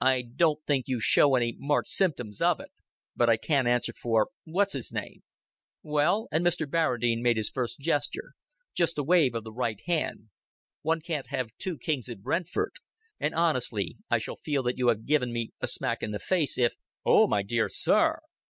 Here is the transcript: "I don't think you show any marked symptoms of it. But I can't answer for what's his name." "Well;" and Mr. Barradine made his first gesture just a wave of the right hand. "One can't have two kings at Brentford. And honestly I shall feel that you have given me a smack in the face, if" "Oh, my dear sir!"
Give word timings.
"I 0.00 0.22
don't 0.22 0.58
think 0.66 0.88
you 0.88 0.98
show 0.98 1.36
any 1.36 1.54
marked 1.56 1.86
symptoms 1.88 2.40
of 2.42 2.58
it. 2.58 2.72
But 3.14 3.30
I 3.30 3.36
can't 3.36 3.68
answer 3.68 3.92
for 3.92 4.30
what's 4.42 4.72
his 4.72 4.90
name." 4.90 5.22
"Well;" 5.84 6.26
and 6.32 6.44
Mr. 6.44 6.68
Barradine 6.68 7.22
made 7.22 7.36
his 7.36 7.48
first 7.48 7.78
gesture 7.78 8.32
just 8.74 8.98
a 8.98 9.04
wave 9.04 9.36
of 9.36 9.44
the 9.44 9.52
right 9.52 9.80
hand. 9.86 10.30
"One 10.82 11.00
can't 11.00 11.28
have 11.28 11.50
two 11.58 11.78
kings 11.78 12.08
at 12.08 12.22
Brentford. 12.24 12.72
And 13.20 13.36
honestly 13.36 13.98
I 14.10 14.18
shall 14.18 14.38
feel 14.42 14.64
that 14.64 14.78
you 14.78 14.88
have 14.88 15.06
given 15.06 15.32
me 15.32 15.50
a 15.60 15.68
smack 15.68 16.02
in 16.02 16.10
the 16.10 16.18
face, 16.18 16.58
if" 16.58 16.74
"Oh, 17.06 17.28
my 17.28 17.44
dear 17.44 17.68
sir!" 17.68 18.18